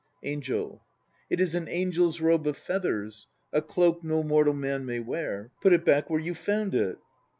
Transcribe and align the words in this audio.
ANGEL 0.23 0.81
It 1.29 1.39
is 1.39 1.53
an 1.53 1.67
angel's 1.67 2.19
robe 2.19 2.47
of 2.47 2.57
feathers, 2.57 3.27
a 3.53 3.61
cloak 3.61 4.03
no 4.03 4.23
mortal 4.23 4.55
man 4.55 4.83
may 4.83 4.97
wear. 4.99 5.51
Put 5.61 5.73
it 5.73 5.85
back 5.85 6.09
where 6.09 6.19
you 6.19 6.33
found 6.33 6.73
it. 6.73 6.97